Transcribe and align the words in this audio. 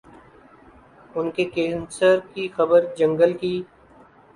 ان 1.15 1.29
کے 1.35 1.45
کینسر 1.53 2.19
کی 2.33 2.47
خبر 2.55 2.85
جنگل 2.97 3.33
کی 3.41 3.61